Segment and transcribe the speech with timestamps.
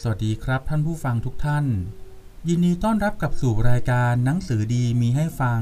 [0.00, 1.66] สวัสดีครับท่านผู้ฟังทุกท่าน
[2.48, 5.60] ยินดีต้อนรับกับสู่รายการหนังสือดีมีให้ฟัง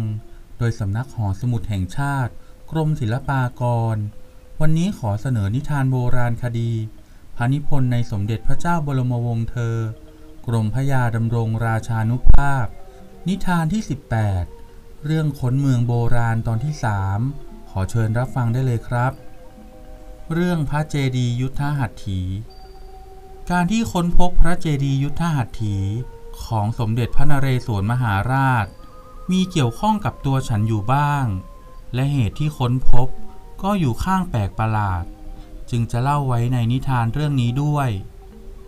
[0.58, 2.32] โดยสำนักหอสมุดแห่งชาติ
[2.71, 3.62] กรมศิลปาก
[3.95, 3.96] ร
[4.60, 6.72] วันนี้ขอเสนอนิทานโบราณคดี
[7.37, 9.76] พระนิพนธ์ในสมเด็จพระเจ้าบรมวงศ์เธอ
[10.46, 12.67] กรมพระยาดำรงราชานุภาพ
[13.28, 13.83] นิทานที่
[14.42, 16.74] 18 เรื่องขนเมืองโบราณตอนที่
[17.23, 19.12] 3ขอเชิญรับฟังได้เลยครับ
[20.33, 22.23] เรื่องพระเจดีย์ยุทธหัตถี
[23.51, 25.77] การที่ค้นพบพระเจดีย์ยุทธหัตถี
[26.45, 28.66] ของสมเด็จพระนเรศวรมหาราช
[29.30, 31.25] มีเกี่ยวข้องกับตัวฉันอยู่บ้าง
[31.95, 33.09] และเหตุที่ค้นพบ
[33.63, 35.05] ก็อยู่ข้างแปลกประหลาด
[35.71, 37.89] จึงจะเล่าไว้ในนิทานเรื่องนี้ด้วย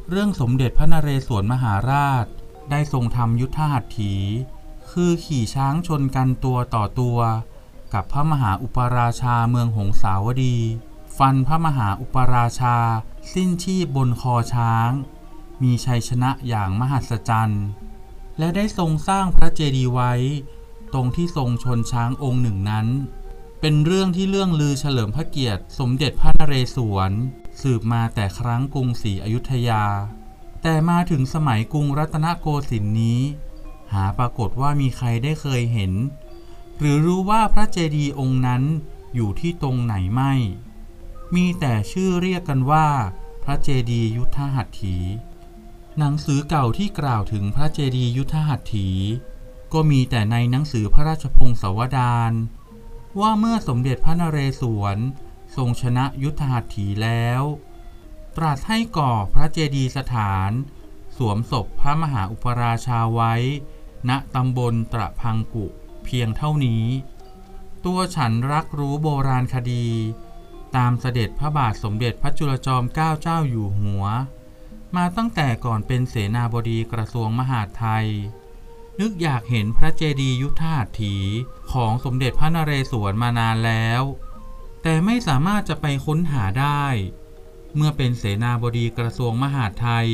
[0.08, 2.26] เรื่องสมเด็จพระนเรศวรมหาราช
[2.70, 4.14] ได้ทรงทำยุทธหัตถี
[4.90, 7.18] คือขี่ช้างชนกันตัวต่อตัว
[7.92, 10.56] กับพระมหาอุปราชาเมืองหงสาวดี
[11.18, 12.76] ฟันพระมหาอุปราชา
[13.34, 14.90] สิ้นชีพบนคอช้าง
[15.62, 17.64] มีชัยชนะอย่างมหัศจรรย์
[18.38, 20.12] และได้ทรงสร้างพระเจดีย์ไว้
[20.92, 22.86] ตรงที่ทรงชนช้างองค์หนึ่งนั้น
[23.60, 27.12] เป็นเรื่องที่เรื่องลือเฉลิมพระเกียรติ สมเด็จพระนเรศวร
[27.62, 29.84] สืบมาแต่ครั้งกรุงศรีอยุธยา
[30.62, 33.20] แต่มาถึงสมัยกรุงรัตนโกสินทร์นี้
[33.92, 35.92] หาปรากฏว่ามีใครได้เคยเห็น
[36.78, 38.62] หรือรู้ว่าพระเจดีย์องค์นั้น
[39.14, 40.32] อยู่ที่ตรงไหนไม่
[41.34, 42.88] มีแต่ชื่อเรียกกันว่า
[43.44, 44.96] พระเจดีย์ยุทธหัตถี
[45.98, 48.88] หนังสือเก่าที่กล่าวถึงพระเจดีย์ยุทธหัตถี
[49.72, 52.32] ก็มีแต่ในหนังสือพระราชพงศาวดาร
[53.20, 54.98] ว่าเมื่อสมเด็จพระนเรศวร
[55.56, 57.42] ทรงชนะยุทธหัตถีแล้ว
[58.36, 60.50] ตรัสให้ก่อพระเจดีย์สถาน
[61.16, 63.34] สวมศพพระมหาอุปราชาไว้
[64.08, 65.66] ณตำบลตระพังกุ
[66.04, 66.84] เพียงเท่านี้
[67.84, 69.86] ตัวฉันรักรู้โบราณคดี
[70.76, 74.04] ตามเสด็จพระบาทสมเด็จพระจุลจอมเกล้าเจ้าอยู่หัว
[74.96, 78.06] มาตั้งแต่ก่อนเป็นเสนาบดีกระทรวงมหาดไทย
[79.00, 81.16] นึกอยากเห็นพระเจดีย์ยุทธหัตถี
[81.72, 84.02] ของสมเด็จพระนเรศวรมานานแล้ว
[84.82, 86.84] แต่ไม่สามารถจะไปค้นหาได้
[87.74, 90.08] เมื่อเป็นเสนาบดีกระทรวงมหาดไทย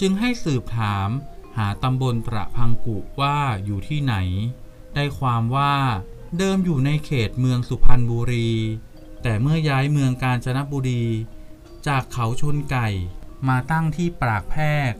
[0.00, 1.08] จึงให้สืบถาม
[1.56, 4.14] หาตำบลประพังกุว่าอยู่ที่ไหน
[4.94, 5.74] ได้ความว่า
[6.38, 8.52] เดิมอยู่ในเขตเมืองสุพรรณบุรี
[9.26, 11.04] แต่เมื่อย้ายเมืองกาญจนบุรี
[11.86, 12.88] จากเขาชนไก่
[13.48, 14.92] มาตั้งที่ปรากแพรก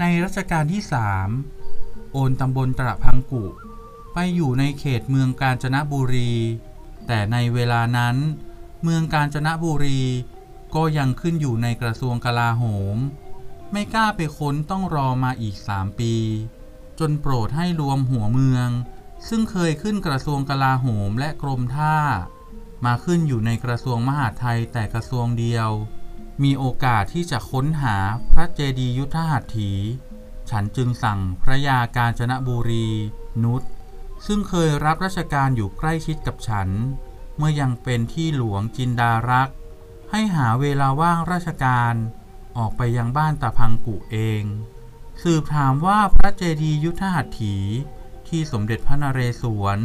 [0.00, 1.28] ในรัชกาลที่สาม
[2.12, 3.44] โอนตำบลตระพังกุ
[4.14, 6.32] ไปอยู่ในเขตเมืองกาญจนบุรี
[7.06, 8.16] แต่ในเวลานั้น
[8.82, 10.00] เมืองกาญจนบุรี
[10.74, 12.64] ก็ยังขึ้นอยู่ในกระทรวงกลาโห
[12.94, 12.96] ม
[13.72, 16.14] ไม่กล้าไปค้นต้องรอมาอีกสามปี
[16.98, 18.68] จนโปรดให้รวมหัวเมือง
[19.28, 21.96] ซึ่งเคยขึ้นกระทรวงกลาโหมและกรมท่า
[22.84, 25.70] มาขึ้นอยู่ในกระทรวงมหาดไทยแต่กระทรวงเดียว
[26.42, 27.96] มีโอกาสที่จะค้นหา
[28.32, 29.72] พระเจดียุทธหัตถี
[30.50, 32.88] ฉันจึงสั่งพระยาการจนบุรี
[33.44, 33.62] นุช
[34.26, 36.68] ซึ่งเคยรับราชการอยู่ใกล้ชิดกับฉัน
[37.36, 39.56] เมื่อยังเป็นที่หลวงจินดารักษ์
[40.10, 41.94] ให้หาเวลาว่างราชการ
[42.58, 44.42] ออกไปยังบ้านตาพังกุเอง
[45.22, 47.56] สืบถามว่าพระเจดียุทธหัตถี
[48.28, 49.78] ที่สมเด็จพระนเรศวร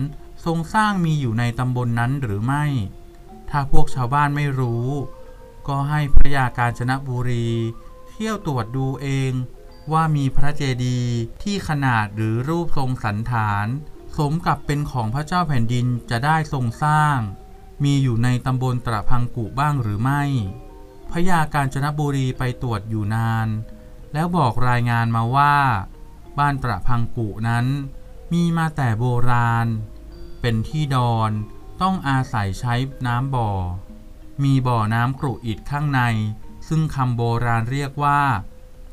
[0.46, 2.66] ทรงสร้างมีอยู่ในตำบลนนั้นหรือไม่
[3.50, 4.88] ถ้าพวกชาวบ้านไม่รู้
[5.68, 7.48] ก็ให้พระยาการจนบุรี
[8.10, 9.32] เที่ยวตรวจดูเอง
[9.92, 13.68] ว่ามีพระเจดีย์ที่ขนาดหรือรูปทรงสันฐาน
[14.18, 17.18] สมกับเป็นของพระเจ้าแผ่นดินจะได้ทรงสร้าง
[17.84, 20.24] มีอยู่ในตำบลตระพังกุบ้างหรือไม่
[21.12, 23.48] พระยาการจนบุรีไปตรวจอยู่นาน
[24.14, 25.56] แล้วบอกรายงานมาว่า
[26.40, 27.66] บ้านตระพังกุนั้น
[28.34, 29.68] มีมาแต่โบราณ
[30.50, 31.32] เป็นที่ดอน
[31.82, 32.76] ต้องอาศัยใช้
[33.08, 33.52] น้ำบ่อ
[34.44, 36.02] มีบ่อน้ำกรุอิดข้างใน
[36.68, 38.22] ซึ่งคำโบราณเรียกว่า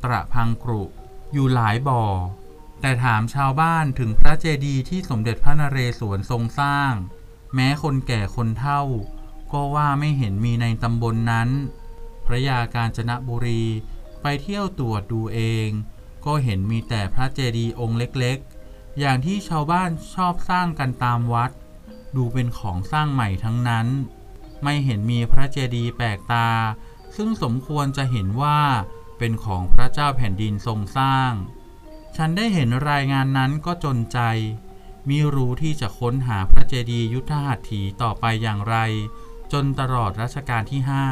[0.03, 0.83] ตระพังกรุ
[1.33, 2.03] อยู่หลายบ่อ
[2.81, 6.91] แต่ถามชาวบ้านถึงพระเจดีย์ที่สมเด็จพระนเรศวรทรงสร้าง
[7.53, 8.81] แม้คนแก่คนเฒ่า
[9.53, 11.49] ก็ว่าไม่เห็นมีในตำบลนนั้น
[12.25, 13.63] พระยาการจนบุรี
[14.21, 15.67] ไปเที่ยวตรวจดูเอง
[16.25, 18.54] ก็เห็นมีแต่พระเจดีย์องค์เล็กๆ
[18.99, 21.51] อย่างที่ชาวบ้านชอบสร้างกันตามวัด
[22.15, 23.87] ดูเป็นของสร้างใหม่ทั้งนั้น
[24.63, 26.49] ไม่เห็นมีพระเจดีย์แปลกตา
[27.15, 28.59] ซึ่งสมควรจะเห็นว่า
[29.17, 31.31] เป็นของพระเจ้าแผ่นดินทรงสร้าง
[32.17, 34.19] ฉันได้เห็นรายงานนั้นก็จนใจ
[35.09, 38.75] มีรู้ที่จะค้นหาพระเจดีย์ยุทธหัตถีต่อไปอย่างไร
[39.53, 41.05] จนตลอดรัชกาลที่ห้า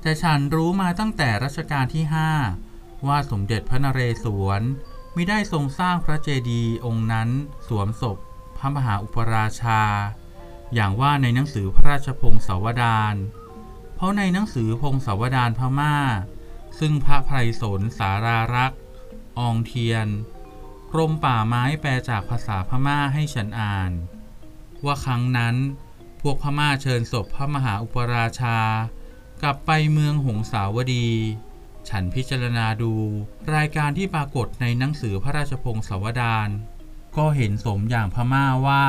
[0.00, 2.30] แต่ฉันรู้มาตั้งแต่รัชกาลที่ห้า
[3.06, 4.62] ว่าสมเด็จพระนเรศวร
[5.16, 7.28] มิได้ทรงสร้างพระเจดีย์องค์นั้น
[7.66, 8.18] สวมศพ
[8.58, 9.82] พระมหาอุปราชา
[10.74, 13.14] อย่างว่าในหนังสือพระราชพงศาวดาร
[13.94, 15.96] เพราะในหนังสือพงศาวดารพม่า
[16.78, 18.80] ซึ่งพระไพรสนสารารักษ์
[19.38, 20.08] อองเทียน
[20.92, 23.92] กรมป่าไม้แปลจากภาษาพม่าให้ฉันอ่าน
[24.84, 25.56] ว่าครั้งนั้น
[26.20, 28.58] พวกพม่าเชิญศพพระมหาอุปราชา
[29.42, 31.08] กลับไปเมืองหงสาวดี
[31.88, 32.92] ฉันพิจารณาดู
[33.54, 36.48] รายการที่ปรากฏในหนังสือพระราชพงศาวดาร
[37.16, 38.86] ก็เห็นสมอย่างพม่าว่า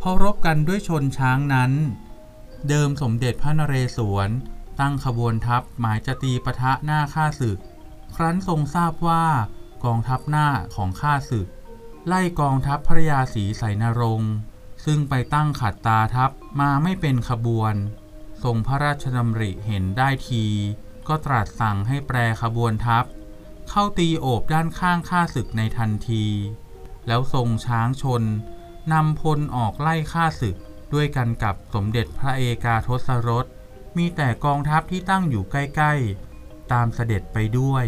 [0.00, 1.72] พอรบกันด้วยชนช้างนั้น
[2.68, 4.30] เดิมสมเด็จพระนเรศวร
[4.80, 7.58] ตั้งขบวนทัพหมายจะตีปะทะหน้าข้าศึก
[8.16, 9.24] ครั้นทรงทราบว่า
[9.84, 11.48] กองทัพหน้าของข้าศึก
[12.06, 14.32] ไล่กองทัพพระยาศรีไสนรงค์
[14.84, 16.30] ซึ่งไปตั้งขัดตาทัพ
[16.60, 17.74] มาไม่เป็นขบวน
[18.44, 20.44] ทรงพระราชดำริเห็นได้ที
[21.08, 23.04] ก็ตรัสสั่งให้แปรขบวนทัพ
[23.68, 26.26] เข้าตีโอบด้านข้างข้าศึกในทันที
[27.06, 28.22] แล้วทรงช้างชน
[28.92, 30.56] นำพลออกไล่ฆ่าศึก
[30.94, 33.46] ด้วยกันกับสมเด็จพระเอกาทศรส
[33.96, 37.84] มีแต่กองทัพที่ตั้งอยู่ใกล้ๆ ตามเสด็จไปด้วย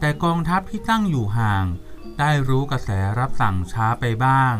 [0.00, 1.64] แต่กองทัพที่ตั้งอยู่ห่าง
[2.18, 4.54] ได้รู้กระแสรับสั่งช้าไปบ้าง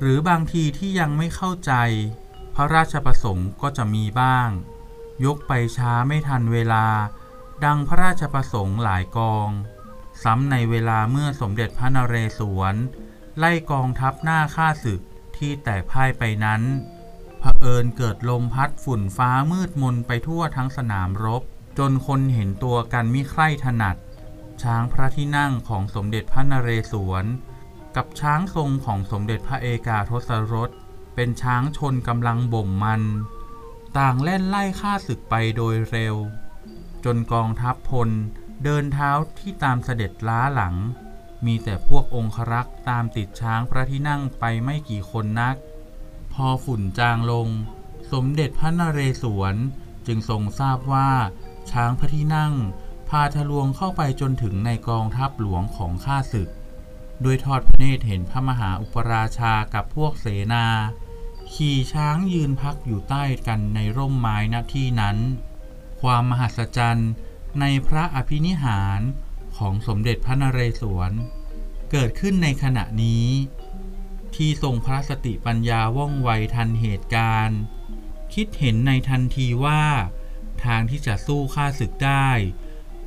[0.00, 1.72] หรือบางทีที่ยังไม่เข้าใจ
[2.54, 4.48] พระราชประสงค์ก็จะมีบ้าง
[5.24, 6.86] ยกไปช้าไม่ทันเวลา
[7.64, 9.48] ดังพระราชประสงค์หลายกอง
[10.22, 12.74] ซ้ำในเวลาเมื่อสมเด็จพระนเรศวร
[13.38, 15.00] ไล่กองทัพหน้าข้าศึก
[15.36, 16.62] ที่แตกพ่ายไปนั้น
[17.40, 21.42] เผอิญเกิดลมพัดฝุ่นฟ้ามืดมนไปทั่วทั้งสนามรบ
[21.78, 23.96] จนคนเห็นตัวกันมิใคร่ถนัด
[24.62, 27.24] ช้างพระที่นั่งของสมเด็จพระนเรศวร
[27.96, 30.70] กับช้างทรงของสมเด็จพระเอกาทศรส
[31.14, 33.02] เป็นช้างชนกำลังบ่มมัน
[33.98, 36.16] ต่างเล่นไล่ฆ่าศึกไปโดยเร็ว
[37.04, 38.10] จนกองทัพพล
[38.64, 40.74] เดินเท้าที่ตามเสด็จล้าหลัง
[41.46, 45.56] มีแต่พวกองครักษ์ตามติดช้างพระที่นั่งไปไม่กี่คนนัก
[46.32, 47.48] พอฝุ่นจางลง
[48.12, 49.54] สมเด็จพระนเรศวร
[50.06, 51.10] จึงทรงทราบว่า
[51.70, 52.54] ช้างพระที่นั่ง
[53.08, 56.48] พาทะลวงเข้าไปจนถึงในกองทัพหลวงของข้าศึก
[57.22, 60.66] โดยทอดพระเนตรเห็นพระมหาอุปราชากับพวกเสนา
[61.54, 65.18] ขี่ช้างยืนพักอยู่ใต้กันในร่มไม้ณที่นั้น
[66.00, 67.10] ความมหัศจรรย์
[67.60, 69.00] ในพระอภินิหาร
[69.56, 71.12] ของสมเด็จพระนเรศวร
[71.90, 73.26] เกิดขึ้นในขณะนี้
[74.34, 77.60] ที่ทรงพระสติปัญญาว่องไวทันเหตุการณ์
[78.34, 79.84] คิดเห็นในทันทีว่า
[80.64, 82.28] ทางที่จะสู้ข้าศึกได้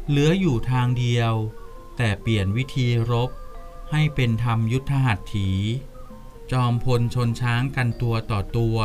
[0.08, 1.34] เหลืออยู่ทางเดียว
[1.98, 3.30] แต่เปลี่ยนวิธีรบ
[3.92, 5.50] ให้เป็นธรรมยุทธหัตถี
[6.52, 8.78] จอมพลชนช้างกันตัวต่อตัว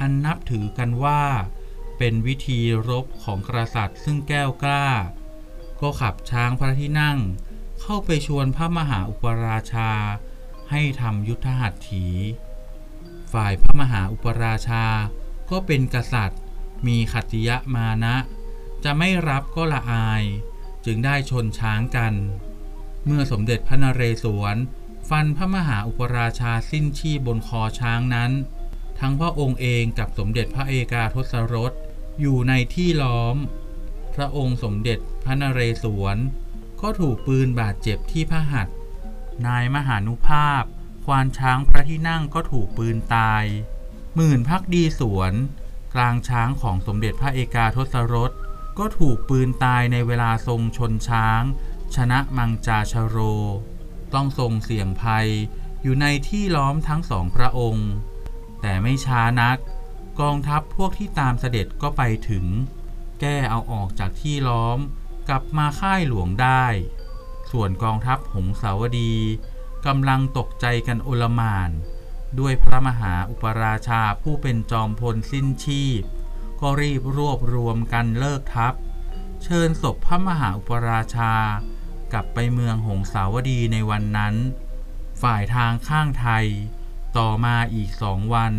[0.00, 1.22] อันนับถือกันว่า
[1.98, 4.88] เป็นวิธีรบของกษัตริย์ซึ่งแก้วกล้า
[5.80, 7.18] ก็ขับช้างพระที่นั่ง
[7.80, 9.90] เข้าไปชวนพระมหาอุปราชา
[10.70, 12.06] ให้ทำยุทธหัตถี
[13.32, 14.84] ฝ่ายพระมหาอุปราชา
[15.50, 16.40] ก็เป็นกษัตริย์
[16.86, 18.16] มีขัตติยะมานะ
[18.84, 20.24] จะไม่รับก็ละอาย
[20.84, 22.14] จึงได้ชนช้างกัน
[23.04, 24.56] เมื่อสมเด็จพระนเรศวร
[25.10, 28.32] ฟันพระมหาอุปราชาสิ้นชีพบนคอช้างนั้น
[29.00, 31.72] ทั้งพระองค์เองกับสมเด็จพระเอกาทศรส
[32.20, 33.36] อยู่ในที่ล้อม
[34.14, 36.16] พระองค์สมเด็จพระนเรศวร
[36.80, 38.76] ก็ถูกปืนบาดเจ็บที่พระหัตถ์
[39.46, 40.62] นายมหานุภาพ
[41.04, 43.44] ควานช้างพระที่นั่งก็ถูกปืนตาย
[44.16, 45.32] หมื่นพักดีสวน
[45.94, 48.30] กลางช้างของสมเด็จพระเอกาทศรส
[48.78, 51.42] ก็ถูกปืนตายในเวลาทรงชนช้าง
[51.94, 53.18] ชนะมังจาชโร
[54.14, 55.28] ต้องทรงเสี่ยงภัย
[55.82, 57.88] อยู่ในที่ล้อมทั้งสองพระองค์
[58.60, 59.58] แต่ไม่ช้านัก
[60.20, 62.46] กองทัพพวกที่ตามเสด็จก็ไปถึง
[63.20, 64.78] แก้เอาออกจากที่ล้อม
[65.28, 66.64] กลับมาค่ายหลวงได้
[67.50, 69.14] ส่วนกองทัพหงสาวดี
[69.86, 71.70] กำลังตกใจกันโอลมาน
[72.38, 76.02] ด้วยพระมหาอุปราชาผู้เป็นจอมพลสิ้นชีพ
[76.60, 78.74] ก็รีบรวบรวมกันเลิกทัพ
[79.42, 81.32] เชิญศพพระมหาอุปราชา
[82.12, 84.34] กลับไปเมืองหงสาวดีในวันนั้น
[85.22, 86.46] ฝ่ายทางข้างไทย
[87.18, 88.52] ต่อมาอีกสองวัน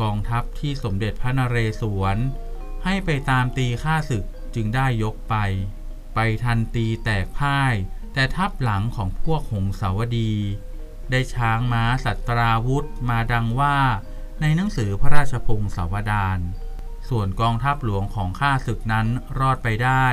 [0.00, 2.16] กองทัพที่สมเด็จพระนเรศวร
[2.84, 5.36] ให้ไปตามตีฆ่าศึกจึงได้ยกไป
[6.14, 7.74] ไปทันตีแตกพ่าย
[8.12, 10.32] แต่ทับหลังของพวกหงสาวดี
[11.10, 13.78] ได้ช้างม้าสัตราวุธมาดังว่า
[14.40, 16.38] ในหนังสือพระราชพงศาวดาร
[17.08, 19.06] ส่วนกองทัพหลวงของข้าศึกนั้น
[19.38, 20.06] รอดไปได้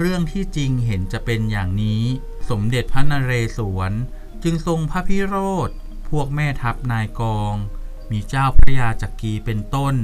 [0.00, 2.02] เรื่องที่จริงเห็นจะเป็นอย่างนี้
[2.50, 3.92] สมเด็จพระนเรศวร
[4.42, 5.36] จึงทรงพระพิโร
[5.68, 5.70] ธ
[6.08, 7.54] พวกแม่ทัพนายกอง
[8.10, 9.94] มีเจ้าพระยาจักรีเป็นต้น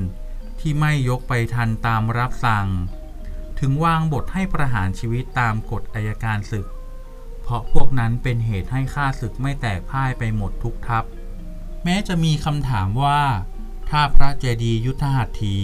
[0.60, 2.68] ที่ไม่ยกไปทันตามรับสั่ง
[3.58, 6.66] ถึงวางบทให้ประหารชีวิตตามกฎอายการศึก
[7.42, 11.04] เพราะพวกนั้นเป็นเหตุให้ข้าศึกไม่แตกพ่ายไปหมดทุกทัพ
[11.84, 13.22] แม้จะมีคำถามว่า
[13.90, 15.58] ถ้าพระเจดียุทธหัตถี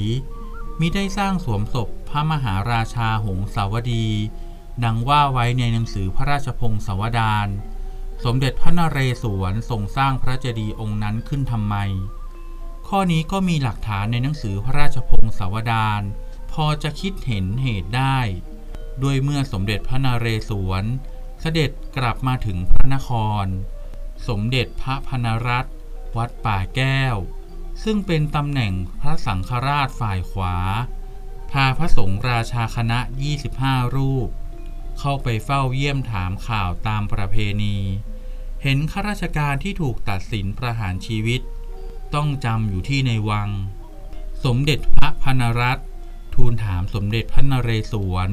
[0.81, 4.09] มิได้สร้างสวมศพพระมหาราชาหงสาวดี
[4.85, 7.49] ดังว่าไว้ในหนังสือพระราชพงศาวดาร
[8.25, 11.77] สมเด็จพระนเรศวรทรงสร้างพระเจดีย์องค์นั้นขึ้นทำไม
[12.89, 16.03] ข้อนี้ก็มีหลักฐานในหนังสือพระราชพงศาวดาร
[16.53, 18.19] พอจะคิดเห็นเหตุได้
[19.03, 20.85] ด้วยเมื่อสมเด็จพระนเรศวร
[21.41, 23.11] เสด็จกลับมาถึงพระนค
[23.45, 23.47] ร
[24.29, 25.75] สมเด็จพระพนรัตน์
[26.17, 27.17] วัดป่าแก้ว
[27.85, 30.57] ซึ่งเป็นตำแหน่งพระสังฆราชฝ่ายขวา
[31.51, 32.99] พาพระสงฆ์ราชาคณะ
[33.49, 34.29] 25 รูป
[34.99, 37.77] เข้าไปเฝ้าเยี่ยมถามข่าวตามประเพณี
[38.63, 41.41] เห็นข้าราชการที่ถูกตัดสินประหารชีวิต
[42.15, 43.51] ต้องจำอยู่ที่ในวัง
[44.45, 45.79] สมเด็จพระพนรัต
[46.35, 48.31] ทูลถามสมเด็จพระนเรศวร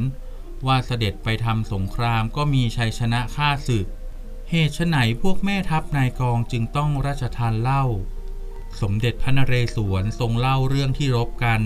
[0.68, 3.88] ว่าเสด็จไปทำสงครามก็มีชัยชนะฆ่าศึก
[4.50, 7.84] เหตุไฉนพวกแม่ทัพนายกองจึงต้องราชทานเล่า
[8.82, 11.62] สมเด็จพระนเรศวรทรงเล่าเรื่องที่รบกัน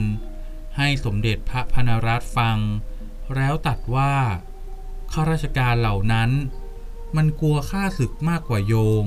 [0.77, 2.57] ให้สมเด็จพระพนรัตน์ฟัง
[3.35, 4.13] แล้วตัดว่า
[5.11, 6.29] ข้าราชการเหล่านั้น
[7.15, 9.05] มันกลัวฆ่าศึกมากกว่าโยม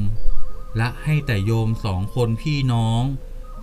[0.77, 3.03] และให้แต่โยมสองคนพี่น้อง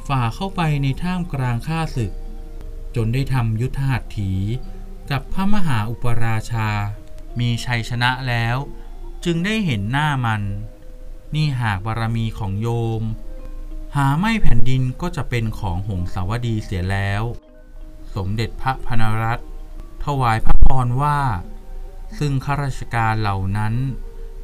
[0.07, 2.11] ฝ่าเข้าไปในท่ามกลางข้าศึก
[2.95, 4.31] จนได้ทำยุทธหัตถี
[5.11, 6.69] กับพระมหาอุปราชา
[7.39, 8.57] มีชัยชนะแล้ว
[9.25, 10.41] จึงได้เห็นหน้ามัน
[11.35, 12.67] นี่หากบารมีของโย
[13.01, 13.03] ม
[13.95, 17.23] หาไม่แผ่นดินก็จะเป็นของหงสาวดีเสียแล้ว
[18.15, 19.47] สมเด็จพระพนรัตน์
[20.03, 21.19] ถวายพระพรว่า
[22.19, 23.73] ซึ่งข้าราชการเหล่านั้น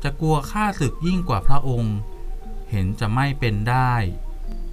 [0.03, 1.95] จะกลัวข้าศึกยิ่งกว่าพระองค์
[2.69, 3.93] เห็นจะไม่เป็นได้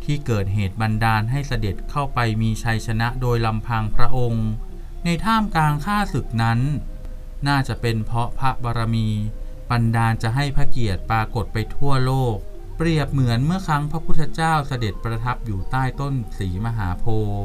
[0.05, 4.47] ที่เกิดเหตุบันดาลให้เสด็จเข้าไปมีชัยชนะโดยลำพังพระองค์
[5.05, 6.61] ในท่ามกลางข้าศึกนั้น
[7.49, 9.09] น่าจะเป็นเพราะพระบารมี
[9.71, 12.37] บันดาลจะให้พระเกียรติปรากฏไปทั่วโลก
[12.76, 17.43] เปรียบเหมือนเมื่อครั้งพระพุทธเจ้าเสด็จประทับอยู่ใต้ต้นสีมหาโพธิ์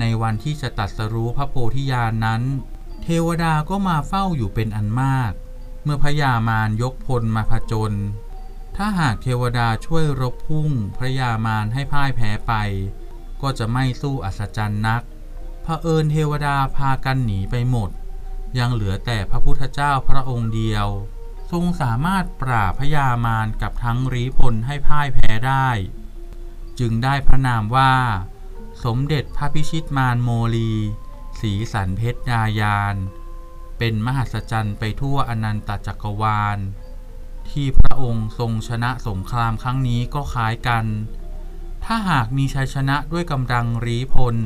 [0.00, 2.42] ในวันที่จะตัดสรู้พระโพธิญาณนนั้น
[3.02, 5.32] เทวดาก็มาเฝ้าอยู่เป็นอันมาก
[5.82, 7.92] เมื่อพญามารยกพลมาผจญ
[8.76, 12.52] ถ้าหากเทวดาช่วยรบพุ่งพระยามารให้พ่ายแพ้ไป
[13.42, 15.02] ก็จะไม่สู้อัศจรรย์นัก
[15.62, 17.90] เผอิญเทวดาพากันหนีไปหมด
[18.58, 20.86] ยังเหลือแต่พระพุทธเจ้าพระองค์เดียว
[21.50, 25.68] ทรงสามารถปราบพญามารกับทั้งรีพลให้พ่ายแพ้ได้
[26.78, 27.94] จึงได้พระนามว่า
[28.84, 30.72] สมเด็จพระพิชิตมารโมลี
[31.40, 32.96] สีสันเพชรดายาน
[33.78, 36.58] เป็นมหัศจรรย์ไปทั่วอนันตจักรวาล
[37.50, 40.84] ที่พระองค์ทรงชนะสงครามครั้งนี้ก็คล้ายกัน
[41.84, 44.36] ถ้าหากมีชัยชนะด้วยกำลังรีพล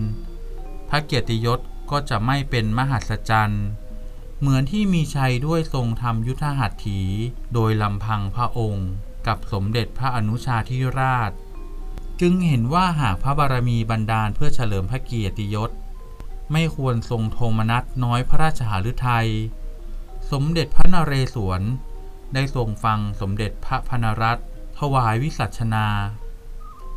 [0.88, 3.64] พระเกียรติยศก็จะไม่เป็นมหัศจรรย์
[4.44, 7.00] เหมือนที่มีชัยด้วยทรงทำยุทธหัตถี
[7.54, 8.88] โดยลำพังพระองค์
[9.26, 11.32] กับสมเด็จพระอนุชาธิราช
[12.20, 15.70] จึงเห็นว่าหากพระบารมีบันดาลเพื่อเฉลิมพระเกียรติยศ
[16.52, 19.28] ไม่ควรทรงโทมนัสน้อยพระราชหฤทัย
[20.30, 21.62] สมเด็จพระนเรศวร
[22.34, 24.46] ได้ทรงฟังสมเด็จพระพนรัตน์
[24.78, 25.86] ถวายวิสัชนา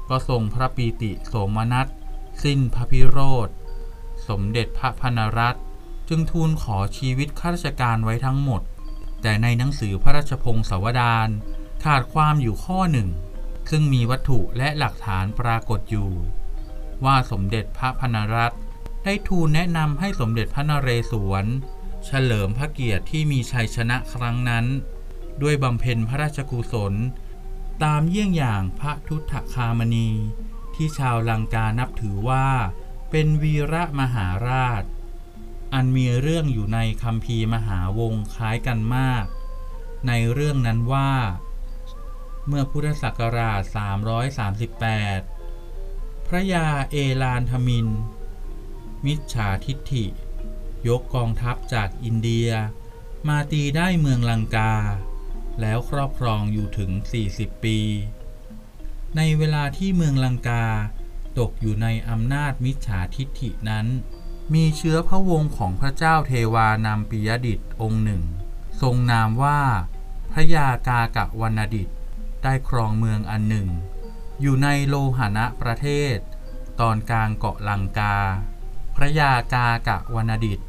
[0.09, 1.87] ก็ทรงพระปีติโสมนัส
[2.43, 3.49] สิ้นพระพิโรธ
[4.27, 5.64] สมเด็จพระพนรัตน์
[6.09, 8.61] จึงทูลขอชีวิตข้าราชการไว้ทั้งหมด
[9.21, 11.29] แต่ในหนังสือพระราชพงศาวดาร
[11.83, 13.09] ขาดความอยู่ข้อหนึ่ง
[13.69, 16.11] ซึ่งมีวัตถุและหลักฐานปรากฏอยู่
[17.05, 18.61] ว่าสมเด็จพระพนรัตน์
[19.03, 21.45] ได้ทูลแนะนำให้สมเด็จพระนเรศวร
[22.05, 24.65] เฉลิมพระเกียรติที่มีชัยชนะครั้งนั้น
[25.41, 26.93] ด้วยบำเพ็ญพระราชกุศล
[27.83, 30.09] ตามเยี่ยงอย่างพระทุตถคามณี
[30.75, 32.47] ที่ชาวลังกานับถือว่า
[33.11, 34.83] เป็นวีระมหาราช
[35.75, 39.25] อันมีเรื่องอยู่ในคำพีมหาวงคล้ายกันมาก
[40.07, 41.11] ในเรื่องนั้นว่า
[42.47, 43.61] เมื่อพุทธศักราช
[45.35, 47.87] 338 พระยาเอลานทมิน
[49.05, 50.05] มิจฉาทิฐิ
[50.87, 52.49] ยกกองทัพจากอินเดีย
[53.27, 54.73] มาตีได้เมืองลังกา
[55.61, 56.91] แล้วครอบครองอยู่ถึง
[57.27, 57.79] 40 ปี
[59.15, 60.65] ในเวลาที่เมืองลังกา
[61.39, 63.87] ตกอยู่ในอำนาจมิจฉาทิฐินั้น
[64.53, 68.23] มีเชื้อพระวงศ์ของพระเจ้าเทวานามปิยดิษฐ์องค์หนึ่ง
[68.81, 69.61] ทรงนามว่า
[70.31, 71.95] พระยากากะวรรณดิษฐ์
[72.43, 73.67] ได้ครองเมืองอันหนึ่ง
[74.41, 76.17] อยู่ในโลหณะประเทศ
[76.79, 78.17] ตอนกลางเกาะลังกา
[78.95, 80.67] พระยากากะวรรณดิษฐ์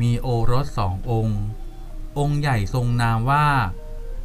[0.00, 1.40] มีโอรสสององค์
[2.18, 3.48] องค์ใหญ่ทรงนามว่า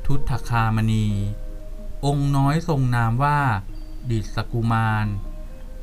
[0.06, 1.08] ทุตถคามณี
[2.06, 3.40] องค์น้อยทรงนามว่า
[4.10, 5.08] ดิษกุมาร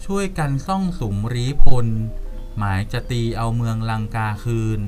[0.05, 1.87] ช่วยกันซ่องสุมรีพล
[2.59, 4.81] หมายจะตีเอาเมืองลังกาคืน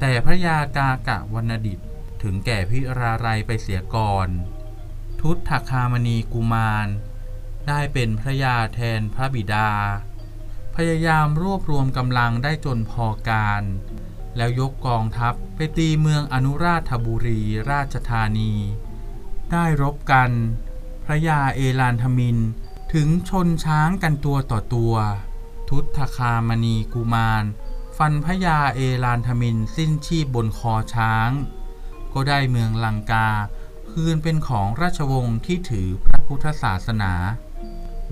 [0.00, 1.86] แต่พระยากากะวรรณดิษฐ์
[2.22, 4.28] ถึงแก่พิราไรไปเสียก่อน
[5.20, 6.86] ทุตถคามณีกุมาร
[7.68, 9.70] ได้เป็นพระยาแทนพระบิดา
[10.76, 13.62] พยายามรวบรวมกำลังได้จนพอการ
[14.36, 17.40] แล้วยกกองทัพไปตีเมืองอนุราชบุรี
[17.70, 18.52] ราชธานี
[19.50, 20.30] ได้รบกัน
[21.04, 22.38] พระยาเอลานทมิน
[22.94, 24.94] ถึงชนช้างกันตัวต่อตัว
[25.68, 27.44] ทุตคคามณีกุมาร
[27.96, 31.30] ฟันพระยาเอลานทมินสิ้นชีพบนคอช้าง
[32.12, 33.28] ก็ได้เมืองลังกา
[33.90, 37.12] คืนเป็นของราชวงศ์ที่ถือพระพุทธศาสนา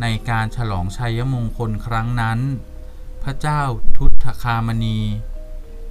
[0.01, 2.41] ในการฉลองชัยมงคลครั้งนั้น
[3.23, 3.63] พระเจ้า
[3.97, 4.99] ทุตคามณี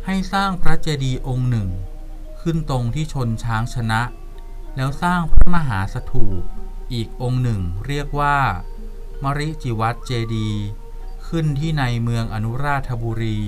[0.05, 1.69] ให้สร้างพระเจดีย์องค์หนึ่ง
[2.41, 4.01] ขึ้นตรงที่ชนช้างชนะ
[4.75, 6.41] แล้วสร้างพระมหาสถูป
[6.93, 8.37] อีกองค์หนึ่งเรียกว่า
[9.23, 10.65] มริจิวัตเจดีย์
[11.27, 13.39] ขึ้นที่ในเมืองอนุราธบุรี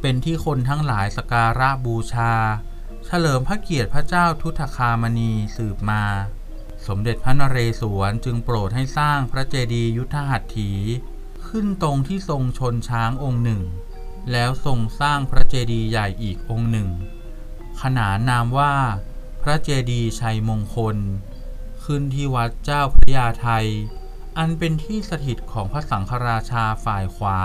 [0.00, 2.32] เป็นที่คนทั้งหลายสการะบูชา
[3.06, 6.04] เฉลิมพระเกียรติพระเจ้าทุตคามณีสืบมา
[6.86, 10.70] สมเด็จพระนเรศวรจึงโปรดให้สร้างพระเจดีย์ยุทธหัตถี
[11.48, 13.62] ขึ้นตรงที่ทรงชนช้างองค์หนึ่ง
[14.32, 16.88] แล้วทรงสร้างพระเจดีย์ใหญ่อีกองค์หนึ่ง
[17.80, 18.74] ขนานนามว่า
[19.42, 20.96] พระเจดีย์ชัยมงคล
[21.84, 23.66] ขึ้นที่วัดเจ้าพระยาไทย
[24.38, 27.40] อันเป็นที่สถิตของพระสังฆราชาฝ่ายขวา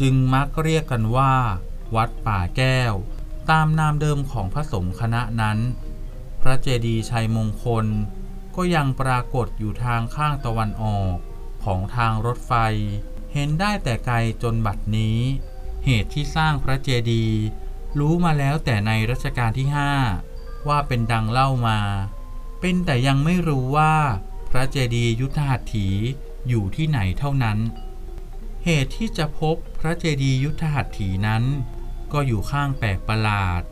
[0.00, 1.34] จึงมักเรียกกันว่า
[1.96, 2.94] วัดป่าแก้ว
[3.50, 5.58] ตามนามเดิมของพระสงฆ์คณะนั้น
[6.40, 7.86] พระเจดีย์ชัยมงคล
[8.56, 11.16] ก็ยังปรากฏอยู่ทางข้างตะวันออก
[11.64, 12.52] ของทางรถไฟ
[13.32, 15.18] เห็นได้แต่ไกลจนบัดนี้
[15.84, 17.38] เหตุที่สร้างพระเจดีย์
[17.98, 19.92] รู้มาแล้วแต่ในรัชกาลที่ห้า
[20.68, 21.78] ว่าเป็นดังเล่ามา
[22.60, 23.94] เป็นแต่ยังไม่รู้ว่า
[24.50, 25.88] พระเจดีย์ยุทธหัตถี
[26.48, 27.58] อยู่ที่ไหนเท่านั้น
[28.64, 31.44] เหตุที่จะพบพระเจดีย์ยุทธหัตถีนั้น
[32.12, 33.62] ก็อยู่ข้างแปลกประหลาด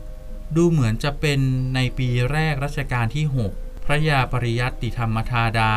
[0.55, 1.39] ดูเหมือนจะเป็น
[1.75, 5.73] ในปีแรกรัชกาลที่ 6 พระยาปริยัติธรรมธาดา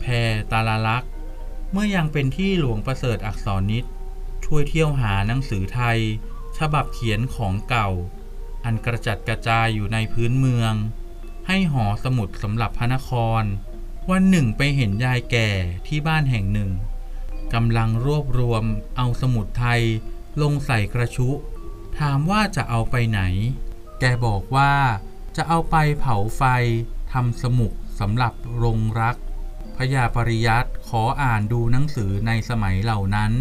[0.00, 1.10] แพรตาลลักษณ์
[1.72, 3.84] เมื่อยังเป็นที่หลวงประเสริฐอักษรนิต
[4.44, 5.98] ช่วยเที่ยวหาหนังสือไทย
[6.58, 7.88] ฉบับเขียนของเก่า
[8.64, 10.72] อันกระจัดกระจายอยู่ในพื้นเมือง
[11.48, 13.10] ให้หอสมุดสำหรับพระนค
[13.40, 13.42] ร
[14.08, 15.48] วันหนึ่งไปเห็นยายแก่
[15.86, 16.70] ที่บ้านแห่งหนึ่ง
[17.54, 18.64] กำลังรวบรวม
[18.96, 19.82] เอาสมุดไทย
[20.42, 21.28] ลงใส่กระชุ
[21.98, 23.20] ถามว่าจะเอาไปไหน
[24.00, 24.72] แกบอกว่า
[25.36, 26.42] จะเอาไปเผาไฟ
[27.12, 28.32] ทำสมุกสำหรับ
[28.62, 29.16] รงรัก
[29.76, 33.32] พยาปริยัตขออ่านดูหนังสือในสมัยเหล่านั้น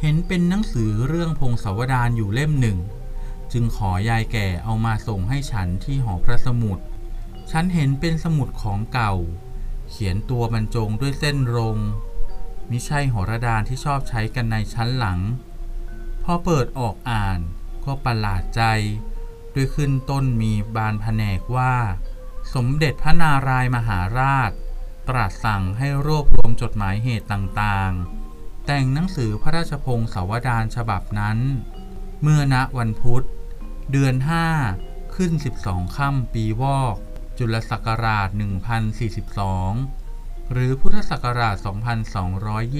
[0.00, 2.78] เห็นเป็นหนังสือเรื่องพงศาวดารอยู่เล่มหนึ่ง
[3.52, 6.78] จึงขอยายแก่เอามาส่งให้ฉันที่หอพระสมุด
[7.50, 9.14] ฉันเห็นเป็นสมุดของเก่า
[9.90, 11.78] เขียนตัวบรรจงด้วยเส้นรง
[12.70, 15.20] มิใช่หอระดานที่ชอบใช้กันในชั้นหลัง
[16.24, 17.38] พอเปิดออกอ่าน
[17.84, 18.62] ก็ประหลาดใจ
[19.54, 21.74] ด้วยขึ้นต้นมีบานแผนกว่า
[22.54, 24.50] สมเด็จพระนารายมหาราช
[25.08, 31.38] ตรัสสั่งให้รวบรวมจดหมายเหตุต่างๆ แต่งหนังสือพระราชพงศาวดารฉบับนั้น
[32.22, 33.24] เมื่อณวันพุธ
[33.92, 34.14] เดือน
[34.64, 35.32] 5ขึ้น
[35.64, 36.96] 12ค่ำปีวอก
[37.38, 38.28] จุลศักราช
[39.58, 41.56] 1042 หรือพุทธศักราช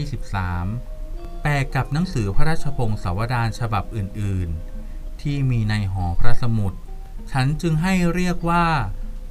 [0.08, 4.48] 2223 แปลกกับหนังสือพระราชพงศาวดารฉบับอื่น
[4.84, 6.72] ๆ ที่มีในหอพระสมุด
[7.32, 8.66] ฉันจึงให้เรียกว่า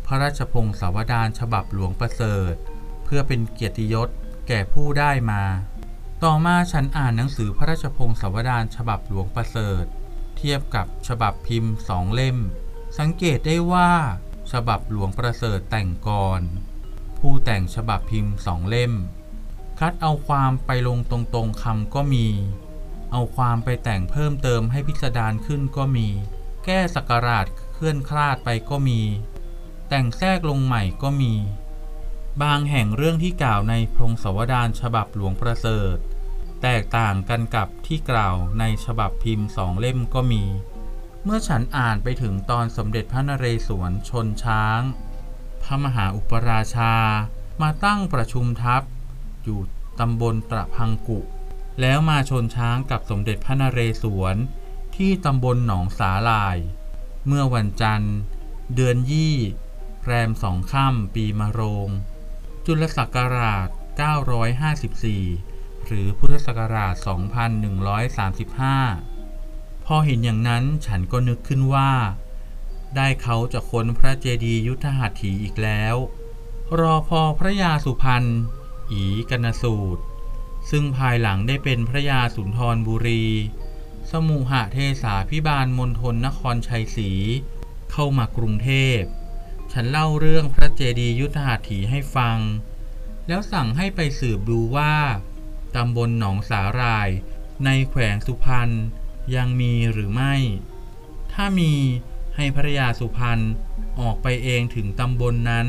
[0.05, 2.53] พระราชพงศาวดารฉบับหลวงประเสริฐ
[3.03, 4.09] เพื่อเป็นเกียรติยศ
[4.47, 5.43] แก่ผู้ได้มา
[6.23, 9.83] ต่อมาฉันอ่านหนังสือพระราชพงศาวดารฉบับหลวงประเสริฐ
[10.37, 12.37] เทียบกับฉบับพิมพ์สองเล่ม
[12.99, 13.91] สังเกตได้ว่า
[14.51, 16.41] ฉบับหลวงประเสริฐแต่งก่อน
[17.19, 18.93] ผู้แต่งฉบับพิมพ์สองเล่ม
[19.79, 22.27] คัดเอาความไปลงตรงๆคำก็มี
[23.11, 26.07] เอาความไปแต่งเพิ่มเติมให้พิสดารขึ้นก็มี
[26.65, 29.01] แก้สักราชเคลื่อนคลาดไปก็มี
[29.89, 31.33] แต่งแทรกลงใหม่ก็มี
[32.41, 35.97] บางแห่งเรื่องที่กล่าวในพงศวดารฉบับหลวงประเสริฐ
[36.63, 40.43] แตกต่างกันกับที่กล่าวในฉบับพิมพ์สองเล่มก็มี
[41.29, 44.81] เมื่อฉันอ่านไปถึงตอนสมเด็จพระนเรศวรชนช้าง
[45.63, 46.93] พระมหาอุปราชา
[47.61, 48.81] มาตั้งประชุมทัพ
[49.43, 49.59] อยู่
[49.99, 51.19] ตำบลตระพังกุ
[51.81, 54.35] แล้วมาชนช้างกับสมเด็จพระนเรศวร
[54.95, 56.57] ที่ตำบลหนองสาลาย
[57.27, 58.15] เมื่อวันจันทร์
[58.75, 59.35] เดือนยี่
[60.03, 61.89] แรมสองค่ำปีมะโรง
[62.65, 63.67] จุลศักราช
[64.77, 66.95] 954 หรือพุทธศักราช
[69.07, 69.16] 2135
[69.89, 71.91] พอเห็นอย่างนั้นฉันก็นึกขึ้นว่า
[72.95, 75.95] ได้เขาจะค้นพระเจดีย์ยุทธหัตถีอีกแล้ว
[76.79, 78.25] รอพอพระยาสุพรรณ
[78.91, 80.03] อีกนสูตร
[80.69, 83.25] ซึ่งภายหลังได้เป็นพระยาสุนทรบุรี
[84.11, 87.11] สมุหะเทสาพิบาลมณฑลนครชัยศรี
[87.91, 88.99] เข้ามากรุงเทพ
[89.71, 92.37] ฉันเล่าเรื่องพระเจดีย์ยุทธหัตถีให้ฟัง
[93.27, 94.95] แล้วสั่งให้ไปสืบดูว่า
[95.75, 97.09] ตำบลหนองสาหร่าย
[97.65, 98.71] ในแขวงสุพรรณ
[99.35, 100.35] ยังมีหรือไม่
[101.33, 101.73] ถ้ามี
[102.35, 103.39] ให้ภรยาสุพรรณ
[103.99, 105.67] ออกไปเองถึงตำบลนนั้น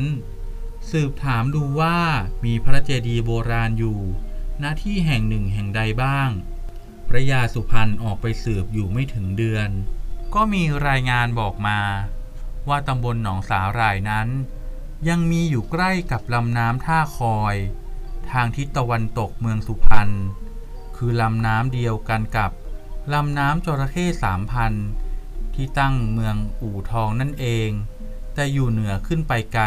[0.91, 1.97] สืบถามดูว่า
[2.45, 3.99] มีพระเจดีย์โบราณอยู่
[4.63, 6.29] ณที่แห่งหนึ่งแห่งใดบ้าง
[7.07, 9.69] พระยาสุพรรณออกไปสืบอยู่ไม่ถึงเดือน
[10.33, 11.79] ก็มีรายงานบอกมา
[12.69, 14.27] ว่าตำบลหนองสาหร่ายนั้น
[15.09, 17.55] ยังมีอยู่ใกล้กับลำน้ำท่าคอย
[18.31, 20.09] ทางทิศตะวันตกเมืองสุพรรณ
[20.95, 22.51] คือลำน้ำเดียวกันกับ
[23.13, 24.73] ลำน้ำจระเข้สามพัน
[25.55, 27.69] ที่ตั้งเมืองอู่ทองนั่นเอง
[28.33, 29.65] แต่อยู่เหนือขึ้นไปไกล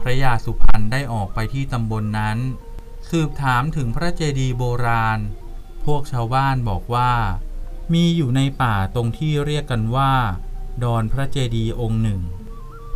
[0.00, 2.38] พระยาสุพรรณได้ออกไปที่ตำบลนนั้น
[3.10, 5.18] สืบถามถึงพระเจดีย์โบราณ
[5.84, 7.12] พวกชาวบ้านบอกว่า
[7.94, 10.12] มีอยู่ในป่าตรงที่เรียกกันว่า
[10.82, 12.20] ดอนพระเจดีย์องค์หนึ่ง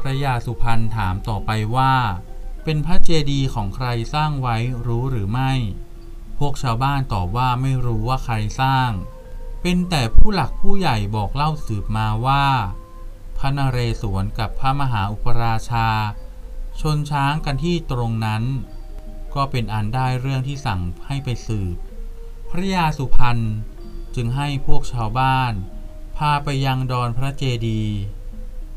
[0.01, 1.95] พระยาสุพรรณถามต่อไปว่า
[2.65, 5.53] เป็นพระเจดีย์ของใครสร้างไว้รู้หรือไม่
[6.39, 8.91] พวกชาวบ้านตอบว่าไม่รู้ว่าใครสร้าง
[9.67, 12.47] เป็นแต่ผู้หลักผู้ใหญ่บอกเล่าสืบมาว่า
[13.39, 15.89] พระนเรศวรกับพระมหาอุปราชา
[16.81, 18.43] ชนช้างกันที่ตรงนั้น
[19.35, 21.77] ก็เป็นอันได้เรื่องที่สั่งให้ไปสืบ
[22.51, 23.39] พระยาสุพรรณ
[24.15, 25.53] จึงให้พวกชาวบ้าน
[26.17, 27.97] พาไปยังดอนพระเจดีย์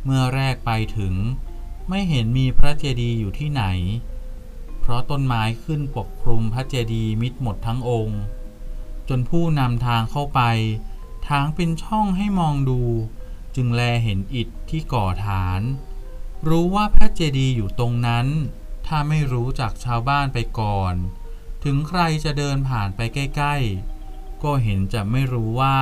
[0.03, 1.13] เมื่อแรกไปถึง
[1.89, 3.63] ไม่เห็นมีพระเจดีย์อยู่ที่ไหน
[4.79, 8.19] เพราะต้นไม้ขึ้นปกคลุมพระเจดีย์มิดหมดทั้งองค์
[9.09, 10.41] จนผู้นำทางเข้าไป
[11.29, 12.81] ทางเป็นช่องให้มองดู
[13.55, 15.61] จึงแลเห็นอิฐที่ก่อฐาน
[16.47, 18.27] รู้ว่าพระเจดีย์อยู่ตรงนั้น
[18.87, 20.93] ถ้าไม่รู้จากชาวบ้านไปก่อน
[21.63, 23.55] ถึงใครจะเดินผ่านไปใกล้
[23.99, 25.77] ๆ ก็เห็นจะไม่รู้ว่า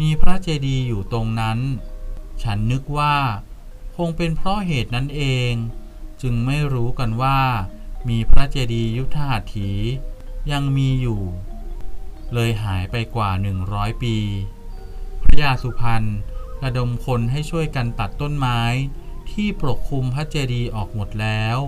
[0.00, 1.58] มีพระเจดีย์อยู่ตรงนั้น
[2.42, 3.16] ฉันนึกว่า
[3.96, 5.52] คงเป็นเพราะเหตุนั้นเอง
[6.22, 7.40] จึงไม่รู้กันว่า
[8.08, 9.70] มีพระเจดีย์ยุทธหัตถี
[10.52, 11.22] ยังมีอยู่
[12.34, 14.16] เลยหายไปกว่าหนึ่งร้อยปี
[15.22, 16.04] พระยาสุพรรณ
[16.62, 18.60] ระดมคนให้ช่วยกันตัดต้นไม้
[19.30, 21.58] ที่ปกคลุมพระเจดีย์ออกหมดแล้ว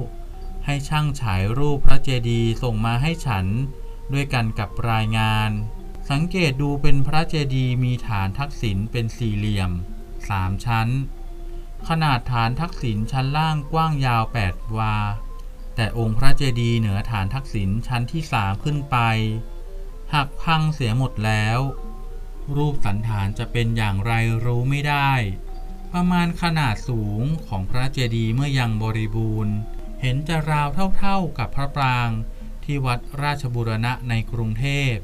[0.66, 3.46] ให้ช่างฉายรูปพระเจดีย์ส่งมาให้ฉัน
[4.12, 5.50] ด้วยกันกับรายงาน
[6.10, 9.70] สังเกตดูเป็นพระเจดีย์มีฐานทักษิณเป็นสี่เหลี่ยม
[10.28, 10.88] สามชั้น
[11.88, 14.96] ขนาดฐานทักษิณชั้นล่างกว้างยาว 8 วา
[15.74, 18.96] แต่องค์พระเจดีย์เหนือฐานทักษิณชั้นที่สามขึ้นไป
[20.14, 21.60] หักพังเสียหมดแล้ว
[22.56, 24.12] รูปสันฐานจะเป็นอย่างไร
[24.44, 25.12] รู้ไม่ได้
[25.92, 29.54] ประมาณขนาดสูงของพระเจดีย์เมื่อยังบริบูรณ์
[30.02, 30.68] เห็นจะราว
[30.98, 32.10] เท่าๆกับพระปราง
[32.64, 34.94] ที่วัดราชบุรณะในกรุงเทพ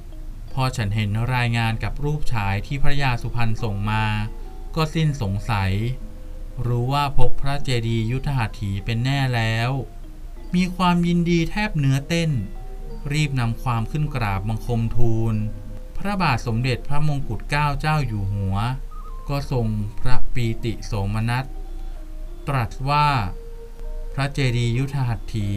[0.52, 4.04] พอฉันเห็นรายงานกับรูปฉายที่พระยาสุพรรณส่งมา
[4.76, 5.72] ก็สิ้นสงสัย
[6.66, 9.70] รู้ว่าพกพระเจดีย์ยุทธหัตถีเป็นแน่แล้ว
[10.54, 12.30] มีความยินดีแทบเนื้อเต้น
[13.12, 15.34] รีบนำความขึ้นกราบบังคมทูล
[15.98, 18.56] พระบาทสมเด็จพระมงกุฎเกล้าเจ้าอยู่หัว
[19.28, 19.66] ก็ทรง
[20.00, 21.44] พระปีติโสมนัส
[22.48, 23.08] ตรัสว่า
[24.14, 25.50] พระเจดีย์ยุทธหัตถี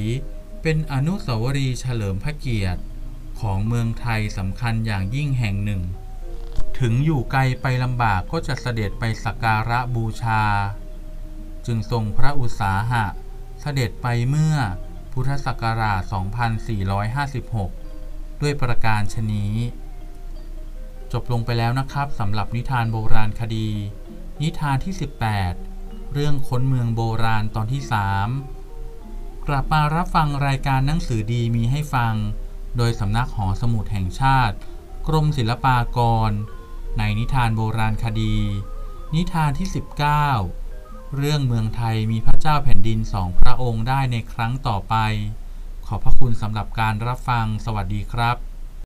[0.61, 2.81] เป็นอนุสาวรีย์เฉลิมพระเกียรติ
[3.39, 5.81] ของเมืองไทยสำคัญอย่างยิ่งแห่งหนึ่ง
[6.79, 10.43] ถึงอยู่ไกลไปลำบากก็จะเสด็จไปสักการะบูชา
[11.65, 13.05] จึงทรงพระอุตสาหะ
[13.61, 14.55] เสด็จไปเมื่อ
[15.19, 16.01] พุทธศักราช
[17.61, 19.53] 2456 ด้วยประการชนี้
[21.11, 23.69] จบลงไปแล้วนะครับสำหรับนิทานโบราณคดี
[24.41, 24.93] นิทานที่
[25.53, 27.81] 18 เรื่องค้นเมืองโบราณตอนที่
[28.65, 32.13] 3 กลับมารับฟังรายการหนังสือดีมีให้ฟัง
[32.77, 34.55] โดยสำนักหอสมุดแห่งชาติ
[35.07, 35.99] กรมศิลปาก
[36.29, 36.31] ร
[36.97, 38.35] ในนิทานโบราณคดี
[39.15, 40.66] นิทานที่ 19
[41.15, 44.95] เรื่องเมืองไทยมีพระเจ้าแผ่นดินสองพระองค์ได้ในครั้งต่อไป
[45.87, 48.46] ขอบพระคุณสำหรับการรับฟัง สวัสดีครับ